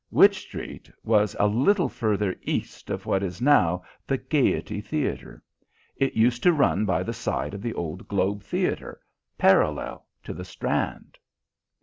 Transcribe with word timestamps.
Wych 0.09 0.33
Street 0.39 0.89
was 1.03 1.35
a 1.39 1.45
little 1.45 1.87
further 1.87 2.35
east 2.41 2.89
of 2.89 3.05
what 3.05 3.21
is 3.21 3.39
now 3.39 3.83
the 4.07 4.17
Gaiety 4.17 4.81
Theatre. 4.81 5.43
It 5.95 6.15
used 6.15 6.41
to 6.41 6.53
run 6.53 6.85
by 6.85 7.03
the 7.03 7.13
side 7.13 7.53
of 7.53 7.61
the 7.61 7.75
old 7.75 8.07
Globe 8.07 8.41
Theatre, 8.41 8.99
parallel 9.37 10.07
to 10.23 10.33
the 10.33 10.43
Strand." 10.43 11.19